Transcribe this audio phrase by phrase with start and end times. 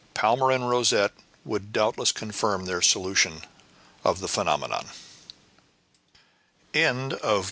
[0.15, 1.13] Palmyrin Rosette
[1.45, 3.43] would doubtless confirm their solution
[4.03, 4.87] of the phenomenon.
[6.73, 7.37] CHAPTER II.